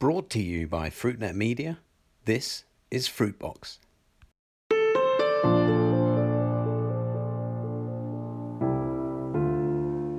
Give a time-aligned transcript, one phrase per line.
[0.00, 1.80] Brought to you by FruitNet Media,
[2.24, 3.78] this is Fruitbox.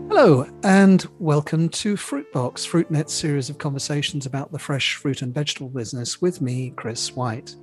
[0.09, 5.69] Hello, and welcome to Fruitbox, FruitNet's series of conversations about the fresh fruit and vegetable
[5.69, 7.55] business with me, Chris White.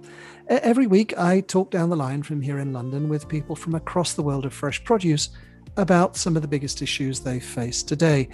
[0.48, 4.14] Every week, I talk down the line from here in London with people from across
[4.14, 5.29] the world of fresh produce
[5.77, 8.30] about some of the biggest issues they face today.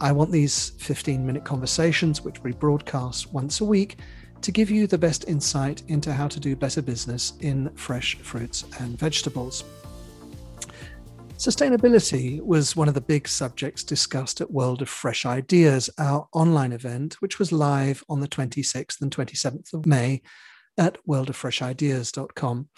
[0.00, 3.98] I want these 15 minute conversations, which we broadcast once a week,
[4.42, 8.64] to give you the best insight into how to do better business in fresh fruits
[8.80, 9.64] and vegetables.
[11.36, 16.72] Sustainability was one of the big subjects discussed at World of Fresh Ideas, our online
[16.72, 20.22] event, which was live on the 26th and 27th of May
[20.78, 22.68] at worldoffreshideas.com.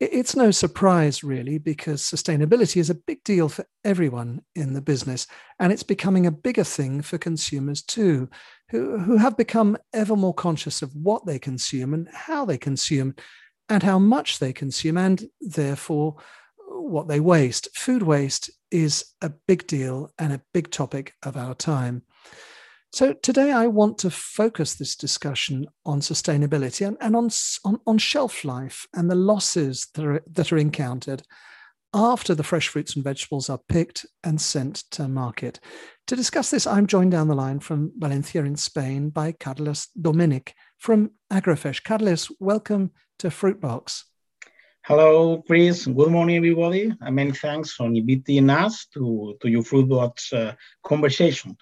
[0.00, 5.26] It's no surprise, really, because sustainability is a big deal for everyone in the business,
[5.58, 8.30] and it's becoming a bigger thing for consumers too,
[8.70, 13.14] who, who have become ever more conscious of what they consume and how they consume,
[13.68, 16.16] and how much they consume, and therefore
[16.56, 17.68] what they waste.
[17.76, 22.04] Food waste is a big deal and a big topic of our time.
[22.92, 27.30] So today I want to focus this discussion on sustainability and, and on,
[27.64, 31.22] on, on, shelf life and the losses that are, that are encountered
[31.94, 35.60] after the fresh fruits and vegetables are picked and sent to market.
[36.08, 40.50] To discuss this, I'm joined down the line from Valencia in Spain by Carlos Doménech
[40.76, 41.84] from AgroFresh.
[41.84, 44.02] Carlos, welcome to Fruitbox.
[44.84, 45.86] Hello, Chris.
[45.86, 46.92] Good morning, everybody.
[47.00, 51.56] And many thanks for inviting us to, to your Fruitbox uh, conversation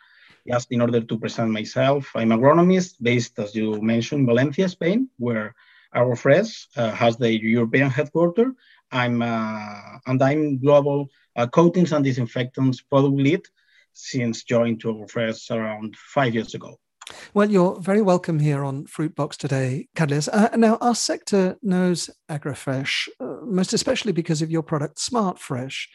[0.50, 5.54] just in order to present myself, I'm agronomist based, as you mentioned, Valencia, Spain, where
[5.94, 8.52] AgroFresh uh, has the European headquarters.
[8.91, 13.42] I'm uh, and I'm global uh, coatings and disinfectants product lead
[13.92, 16.78] since joining to AgroFresh around five years ago.
[17.32, 20.28] Well, you're very welcome here on Fruitbox today, Carlos.
[20.28, 25.86] Uh, now, our sector knows AgroFresh, uh, most especially because of your product, SmartFresh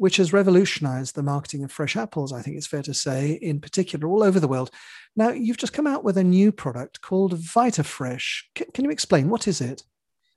[0.00, 3.60] which has revolutionized the marketing of fresh apples, I think it's fair to say, in
[3.60, 4.70] particular, all over the world.
[5.14, 8.44] Now, you've just come out with a new product called VitaFresh.
[8.56, 9.82] C- can you explain what is it?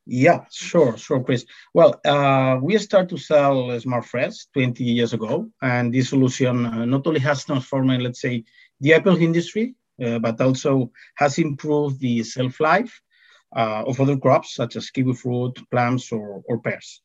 [0.06, 1.46] Yeah, sure, sure, Chris.
[1.74, 7.08] Well, uh, we started to sell SmartFresh 20 years ago, and this solution uh, not
[7.08, 8.44] only has transformed, let's say,
[8.82, 13.02] the apple industry, uh, but also has improved the shelf life
[13.56, 17.02] uh, of other crops such as kiwi fruit, plums, or, or pears.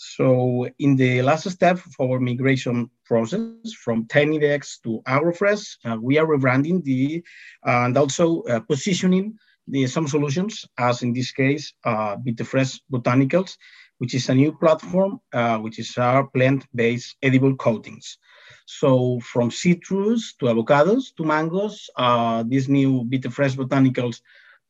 [0.00, 6.18] So in the last step of our migration process from Tecnidex to AgroFresh, uh, we
[6.18, 7.24] are rebranding the
[7.66, 13.56] uh, and also uh, positioning the some solutions, as in this case, uh, VitaFresh Botanicals,
[13.98, 18.18] which is a new platform, uh, which is our plant-based edible coatings.
[18.66, 24.20] So from citrus to avocados to mangoes, uh, this new VitaFresh Botanicals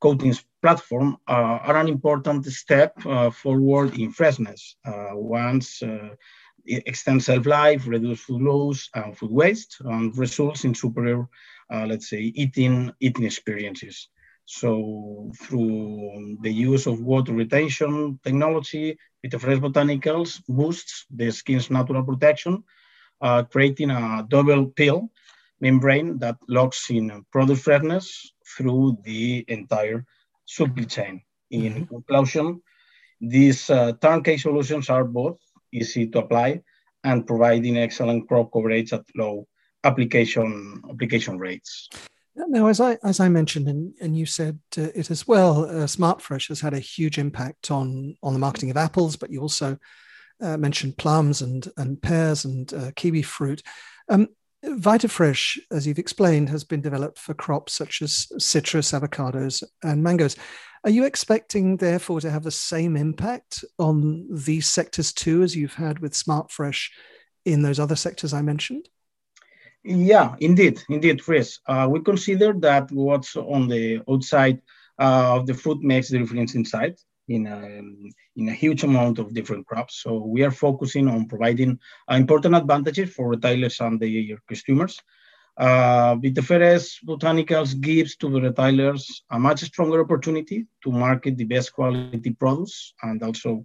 [0.01, 4.77] coatings platform uh, are an important step uh, forward in freshness.
[4.85, 5.83] Uh, once
[6.65, 11.27] it extends shelf life, reduce food loss and food waste, and results in superior,
[11.71, 14.09] let's say, eating eating experiences.
[14.45, 22.65] So through the use of water retention technology, VitaFresh Botanicals boosts the skin's natural protection,
[23.21, 25.11] uh, creating a double pill
[25.61, 30.07] membrane that locks in product freshness through the entire
[30.49, 31.23] supply chain.
[31.51, 31.85] In mm-hmm.
[31.85, 32.63] conclusion,
[33.21, 35.39] these uh, turnkey solutions are both
[35.73, 36.63] easy to apply
[37.05, 39.47] and providing excellent crop coverage at low
[39.85, 41.89] application application rates.
[42.35, 45.87] Now, as I as I mentioned, and, and you said uh, it as well, uh,
[45.87, 49.77] SmartFresh has had a huge impact on on the marketing of apples, but you also
[50.41, 53.63] uh, mentioned plums and and pears and uh, kiwi fruit.
[54.09, 54.29] Um,
[54.69, 60.37] VitaFresh, as you've explained, has been developed for crops such as citrus, avocados, and mangoes.
[60.85, 65.75] Are you expecting, therefore, to have the same impact on these sectors too as you've
[65.75, 66.89] had with SmartFresh
[67.45, 68.89] in those other sectors I mentioned?
[69.85, 71.59] Yeah, indeed, indeed, Chris.
[71.67, 74.61] Uh, we consider that what's on the outside
[74.99, 76.97] uh, of the fruit makes the difference inside
[77.29, 77.61] in a,
[78.37, 80.03] in a huge amount of different crops.
[80.03, 81.79] So we are focusing on providing
[82.11, 84.99] important advantages for retailers and their customers.
[85.57, 91.73] Uh, VitaFresh Botanicals gives to the retailers a much stronger opportunity to market the best
[91.73, 93.65] quality products and also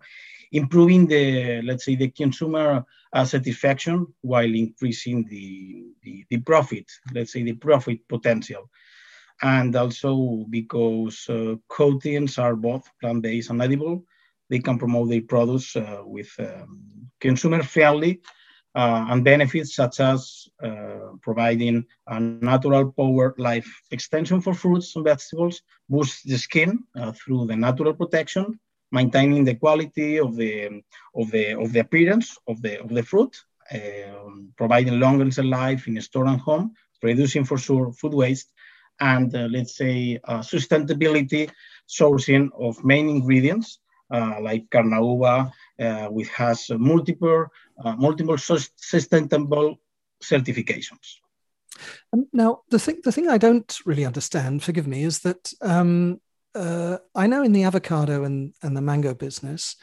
[0.51, 2.83] improving the, let's say, the consumer
[3.13, 8.69] uh, satisfaction while increasing the, the, the profit, let's say, the profit potential
[9.41, 14.03] and also because uh, coatings are both plant-based and edible,
[14.49, 16.79] they can promote their products uh, with um,
[17.19, 18.21] consumer-friendly
[18.75, 25.05] uh, and benefits such as uh, providing a natural power life extension for fruits and
[25.05, 28.59] vegetables, boosts the skin uh, through the natural protection,
[28.91, 30.81] maintaining the quality of the
[31.15, 33.35] of the of the appearance of the of the fruit,
[33.73, 38.51] um, providing longer life in store and home, reducing for sure food waste,
[38.99, 41.49] and uh, let's say uh, sustainability
[41.87, 43.79] sourcing of main ingredients
[44.11, 47.47] uh, like Carnauba, uh, which has multiple
[47.83, 49.79] uh, multiple sustainable
[50.23, 51.17] certifications.
[52.13, 56.21] Um, now, the thing the thing I don't really understand, forgive me, is that um,
[56.55, 59.75] uh, I know in the avocado and, and the mango business,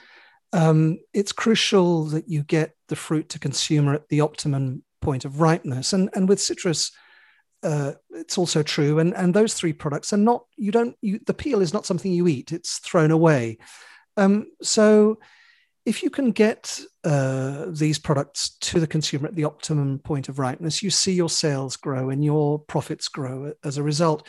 [0.53, 5.41] um, it's crucial that you get the fruit to consumer at the optimum point of
[5.41, 5.93] ripeness.
[5.93, 6.93] And, and with citrus,
[7.63, 8.99] uh, it's also true.
[8.99, 12.13] And, and those three products are not, you don't, you, the peel is not something
[12.13, 13.59] you eat, it's thrown away.
[14.17, 15.19] Um, so
[15.87, 20.39] if you can get uh, these products to the consumer at the optimum point of
[20.39, 24.27] ripeness, you see your sales grow and your profits grow as a result.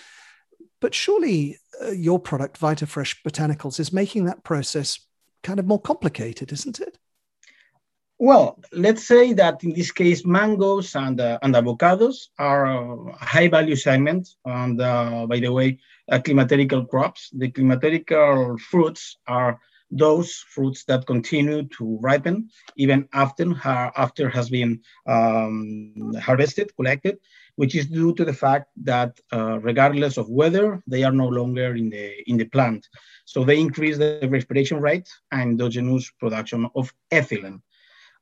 [0.80, 5.00] But surely uh, your product, VitaFresh Botanicals, is making that process
[5.44, 6.98] kind of more complicated, isn't it?
[8.24, 13.48] Well, let's say that in this case, mangoes and, uh, and avocados are a high
[13.48, 14.30] value segment.
[14.46, 15.80] And uh, by the way,
[16.12, 17.32] uh, climaterical crops.
[17.34, 19.60] The climaterical fruits are
[19.90, 27.18] those fruits that continue to ripen even after, after has been um, harvested, collected
[27.56, 31.76] which is due to the fact that uh, regardless of weather, they are no longer
[31.76, 32.88] in the, in the plant.
[33.26, 37.62] So they increase the respiration rate and endogenous production of ethylene.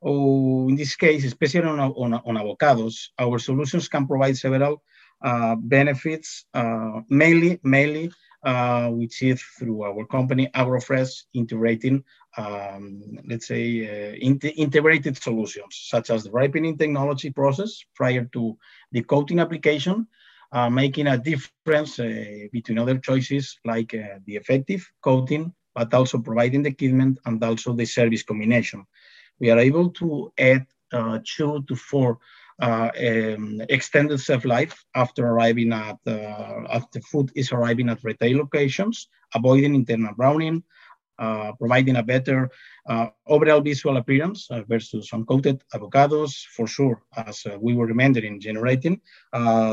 [0.01, 4.81] Oh, in this case, especially on, on, on avocados, our solutions can provide several
[5.21, 8.11] uh, benefits, uh, mainly, mainly
[8.43, 12.01] uh, which is through our company AgroFresh integrating,
[12.37, 18.57] um, let's say, uh, integrated solutions such as the ripening technology process prior to
[18.93, 20.07] the coating application,
[20.53, 26.63] uh, making a difference uh, between other choices like the effective coating, but also providing
[26.63, 28.85] the equipment and also the service combination.
[29.39, 32.17] We are able to add uh, two to four
[32.61, 38.37] uh, um, extended shelf life after arriving at uh, after food is arriving at retail
[38.37, 40.63] locations, avoiding internal browning,
[41.19, 42.49] uh, providing a better
[42.89, 48.39] uh, overall visual appearance uh, versus uncoated avocados, for sure, as uh, we were remembering,
[48.39, 48.99] generating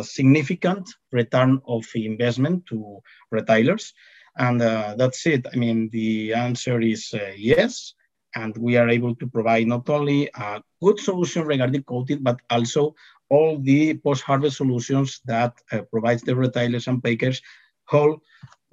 [0.03, 2.99] significant return of investment to
[3.31, 3.95] retailers.
[4.39, 5.47] And that's it.
[5.53, 7.95] I mean, the answer is yes
[8.35, 12.95] and we are able to provide not only a good solution regarding coating, but also
[13.29, 17.41] all the post-harvest solutions that uh, provides the retailers and bakers
[17.87, 18.21] whole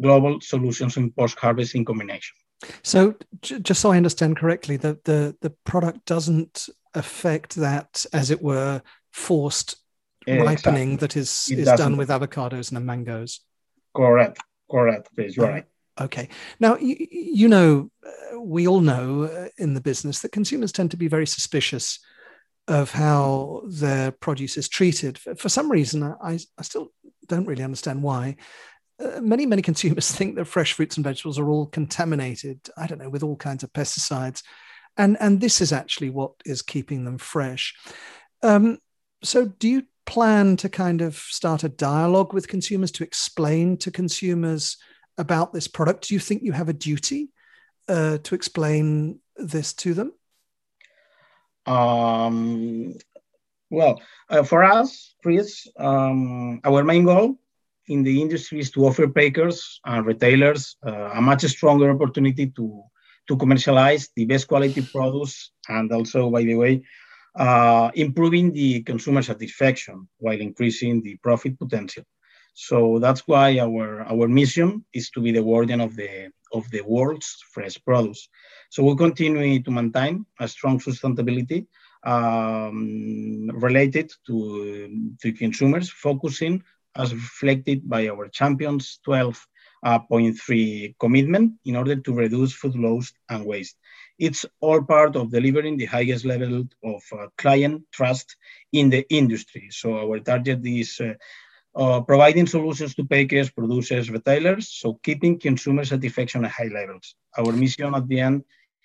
[0.01, 2.35] global solutions in post-harvest in combination.
[2.81, 8.31] So, j- just so I understand correctly, the, the the product doesn't affect that, as
[8.31, 9.75] it were, forced
[10.25, 10.47] exactly.
[10.47, 13.41] ripening that is is done with avocados and mangoes.
[13.95, 14.39] Correct.
[14.69, 15.09] Correct.
[15.15, 15.65] Please, you're right.
[16.01, 16.29] Okay.
[16.59, 17.91] Now, you, you know,
[18.39, 21.99] we all know uh, in the business that consumers tend to be very suspicious
[22.67, 25.17] of how their produce is treated.
[25.17, 26.91] For, for some reason, I, I still
[27.27, 28.37] don't really understand why.
[28.99, 32.99] Uh, many, many consumers think that fresh fruits and vegetables are all contaminated, I don't
[32.99, 34.43] know, with all kinds of pesticides.
[34.97, 37.75] And, and this is actually what is keeping them fresh.
[38.41, 38.79] Um,
[39.23, 43.91] so, do you plan to kind of start a dialogue with consumers to explain to
[43.91, 44.77] consumers?
[45.17, 47.29] About this product, do you think you have a duty
[47.87, 50.13] uh, to explain this to them?
[51.65, 52.95] Um,
[53.69, 57.39] well, uh, for us, Chris, um, our main goal
[57.87, 62.83] in the industry is to offer bakers and retailers uh, a much stronger opportunity to,
[63.27, 66.83] to commercialize the best quality products and also, by the way,
[67.35, 72.03] uh, improving the consumer satisfaction while increasing the profit potential.
[72.53, 76.81] So that's why our, our mission is to be the guardian of the, of the
[76.81, 78.29] world's fresh produce.
[78.69, 81.67] So we'll continue to maintain a strong sustainability
[82.03, 86.63] um, related to, to consumers, focusing
[86.95, 93.45] as reflected by our Champions 12.3 uh, commitment in order to reduce food loss and
[93.45, 93.77] waste.
[94.19, 98.35] It's all part of delivering the highest level of uh, client trust
[98.71, 99.69] in the industry.
[99.71, 101.13] So our target is uh,
[101.75, 107.15] uh, providing solutions to bakers, producers, retailers, so keeping consumer satisfaction at high levels.
[107.37, 108.43] Our mission at the end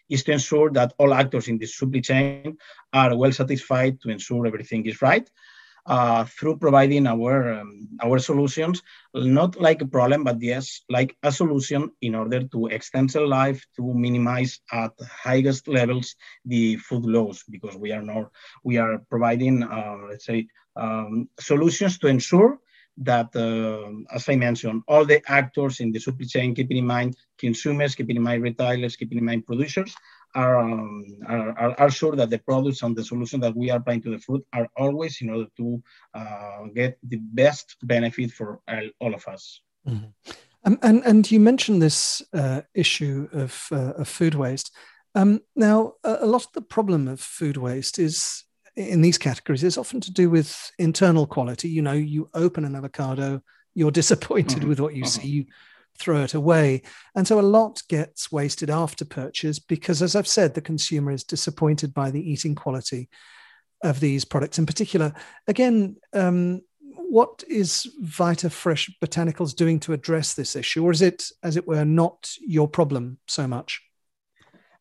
[0.09, 2.57] is to ensure that all actors in the supply chain
[2.93, 5.29] are well satisfied to ensure everything is right.
[5.89, 8.83] uh, through providing our um, our solutions,
[9.15, 13.65] not like a problem, but yes, like a solution in order to extend the life
[13.77, 16.15] to minimize at highest levels
[16.45, 18.31] the food loss, because we are not
[18.63, 22.59] we are providing uh, let's say um, solutions to ensure
[23.03, 27.17] that, uh, as I mentioned, all the actors in the supply chain, keeping in mind
[27.39, 29.95] consumers, keeping in mind retailers, keeping in mind producers,
[30.35, 34.03] are, um, are, are, sure that the products and the solution that we are applying
[34.03, 35.83] to the food are always in order to
[36.15, 38.61] uh, get the best benefit for
[39.01, 39.63] all of us.
[39.87, 40.33] Mm-hmm.
[40.65, 44.75] Um, and, and you mentioned this uh, issue of, uh, of food waste.
[45.15, 48.45] Um, now, a, a lot of the problem of food waste is
[48.79, 51.69] in these categories is often to do with internal quality.
[51.69, 53.43] You know, you open an avocado,
[53.75, 54.69] you're disappointed mm-hmm.
[54.69, 55.21] with what you mm-hmm.
[55.21, 55.47] see, you
[55.99, 56.83] throw it away.
[57.17, 61.25] And so a lot gets wasted after purchase because, as I've said, the consumer is
[61.25, 63.09] disappointed by the eating quality
[63.83, 65.13] of these products in particular.
[65.49, 71.57] Again, um, what is VitaFresh Botanicals doing to address this issue, or is it, as
[71.57, 73.83] it were, not your problem so much?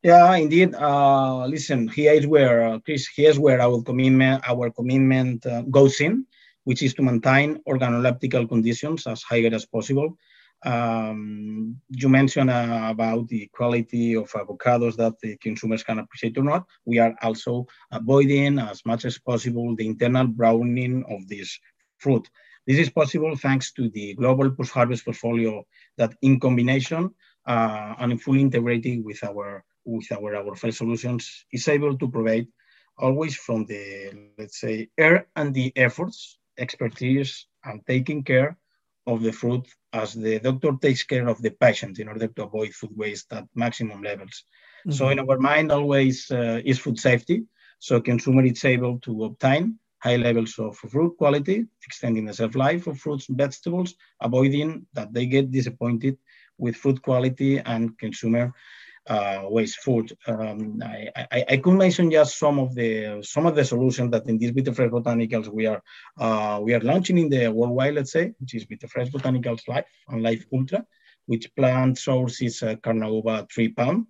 [0.08, 0.74] Yeah, indeed.
[0.74, 3.10] Uh, listen, here is where uh, Chris.
[3.14, 6.26] Here's where our commitment, our commitment uh, goes in,
[6.64, 10.18] which is to maintain organoleptical conditions as high as possible.
[10.64, 16.46] Um, you mentioned uh, about the quality of avocados that the consumers can appreciate or
[16.46, 16.66] not.
[16.86, 21.60] We are also avoiding as much as possible the internal browning of this
[21.98, 22.26] fruit.
[22.66, 25.66] This is possible thanks to the global post-harvest portfolio
[25.98, 27.10] that in combination
[27.46, 32.48] uh, and fully integrated with our with our, our file solutions is able to provide
[32.98, 38.58] always from the, let's say, air and the efforts, expertise, and taking care
[39.06, 42.74] of the fruit as the doctor takes care of the patient in order to avoid
[42.74, 44.44] food waste at maximum levels.
[44.82, 44.92] Mm-hmm.
[44.92, 47.46] So in our mind always uh, is food safety.
[47.80, 52.88] So consumer is able to obtain high levels of fruit quality, extending the shelf life
[52.88, 56.18] of fruits and vegetables, avoiding that they get disappointed
[56.58, 58.54] with food quality and consumer
[59.08, 60.16] uh, waste food.
[60.28, 64.28] Um, I, I, I, could mention just some of the some of the solutions that
[64.28, 65.82] in these Fresh Botanicals we are
[66.18, 70.24] uh, we are launching in the worldwide, let's say, which is Fresh Botanicals Life and
[70.24, 70.86] Life Ultra,
[71.26, 74.08] which plant source is uh, Carnauba tree palm.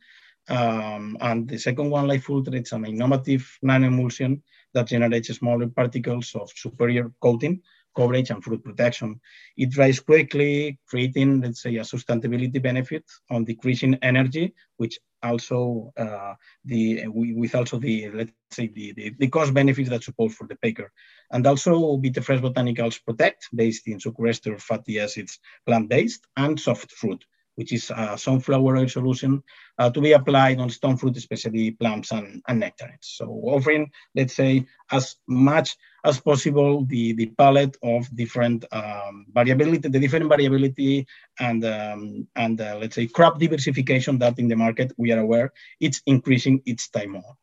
[0.49, 4.41] Um, and the second one, Life Ultra, it's an innovative nanoemulsion
[4.73, 7.61] that generates smaller particles of superior coating
[7.97, 9.19] coverage and fruit protection.
[9.57, 16.35] It dries quickly, creating, let's say, a sustainability benefit on decreasing energy, which also uh,
[16.63, 20.55] the with also the let's say the, the, the cost benefits that support for the
[20.63, 20.91] packer,
[21.31, 27.23] and also VitaFresh Botanicals Protect, based in sucroester fatty acids, plant-based, and soft fruit
[27.57, 29.43] which is a sunflower oil solution
[29.79, 33.13] uh, to be applied on stone fruit, especially plums and, and nectarines.
[33.17, 39.89] So offering, let's say, as much as possible the, the palette of different um, variability,
[39.89, 41.07] the different variability
[41.39, 45.51] and, um, and uh, let's say crop diversification that in the market we are aware
[45.79, 47.35] it's increasing its time more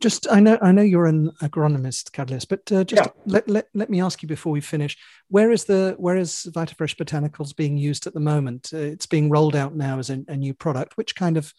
[0.00, 3.12] just I know I know you're an agronomist, Carles, but uh, just yeah.
[3.26, 4.96] let, let, let me ask you before we finish,
[5.28, 8.70] where is the where is VitaFresh Botanicals being used at the moment?
[8.72, 10.96] Uh, it's being rolled out now as a, a new product.
[10.96, 11.52] Which kind of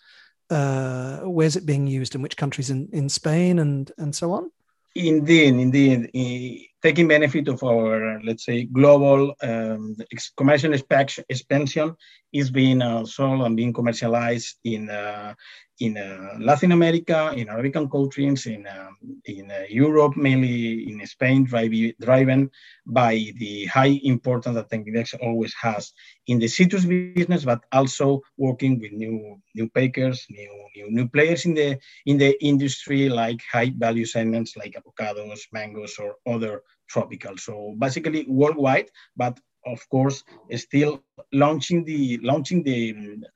[0.50, 4.52] uh, where's it being used in which countries in, in Spain and and so on?
[4.96, 9.96] Indeed, indeed, taking benefit of our, let's say, global um,
[10.36, 11.96] commercial expansion
[12.34, 15.34] is being uh, sold and being commercialized in uh,
[15.80, 21.46] in uh, Latin America, in Arabican countries, in um, in uh, Europe, mainly in Spain,
[21.46, 22.50] driven
[22.86, 25.94] by the high importance that Tecnidex always has
[26.28, 31.46] in the citrus business, but also working with new new packers, new, new new players
[31.46, 36.62] in the in the industry, like high value segments like avocados, mangoes, or other
[36.94, 37.36] tropical.
[37.38, 37.54] So
[37.86, 39.36] basically worldwide, but
[39.66, 40.24] of course
[40.56, 42.80] still launching the launching the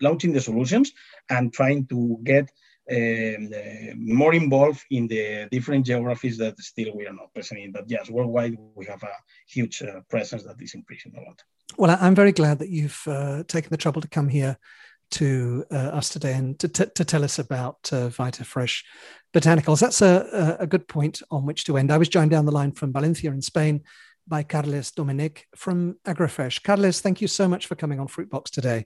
[0.01, 0.91] launching the solutions
[1.29, 2.45] and trying to get
[2.97, 7.71] um, uh, more involved in the different geographies that still we are not present in.
[7.71, 9.15] But yes, worldwide we have a
[9.55, 11.41] huge uh, presence that is increasing a lot.
[11.77, 14.57] Well, I'm very glad that you've uh, taken the trouble to come here
[15.11, 18.83] to uh, us today and to, t- to tell us about uh, VitaFresh
[19.33, 19.79] Botanicals.
[19.79, 21.91] That's a, a good point on which to end.
[21.91, 23.83] I was joined down the line from Valencia in Spain
[24.27, 26.63] by Carles Doménech from AgroFresh.
[26.63, 28.85] Carles, thank you so much for coming on Fruitbox today.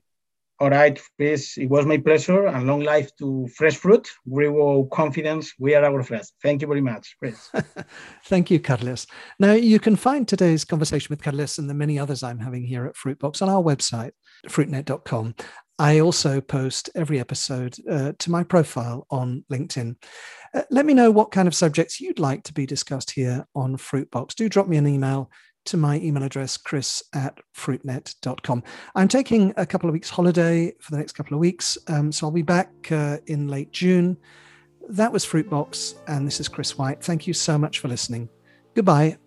[0.60, 4.08] All right, Chris, it was my pleasure and long life to Fresh Fruit.
[4.24, 5.54] We will confidence.
[5.58, 6.28] We are AgroFresh.
[6.40, 7.50] Thank you very much, Chris.
[8.26, 9.06] Thank you, Carlos.
[9.40, 12.86] Now, you can find today's conversation with Carlos and the many others I'm having here
[12.86, 14.12] at Fruitbox on our website,
[14.46, 15.34] fruitnet.com.
[15.82, 19.96] I also post every episode uh, to my profile on LinkedIn.
[20.54, 23.76] Uh, let me know what kind of subjects you'd like to be discussed here on
[23.76, 24.36] Fruitbox.
[24.36, 25.28] Do drop me an email
[25.64, 28.62] to my email address, chris at fruitnet.com.
[28.94, 32.28] I'm taking a couple of weeks holiday for the next couple of weeks, um, so
[32.28, 34.16] I'll be back uh, in late June.
[34.88, 37.02] That was Fruitbox, and this is Chris White.
[37.02, 38.28] Thank you so much for listening.
[38.76, 39.21] Goodbye.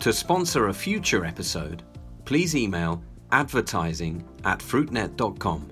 [0.00, 1.82] To sponsor a future episode,
[2.24, 3.02] please email
[3.32, 5.68] advertising at fruitnet.com.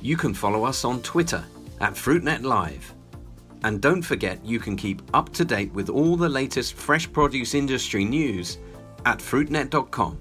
[0.00, 1.44] You can follow us on Twitter
[1.80, 2.94] at FruitNet Live.
[3.64, 7.54] And don't forget you can keep up to date with all the latest fresh produce
[7.54, 8.58] industry news
[9.04, 10.18] at fruitnet.com.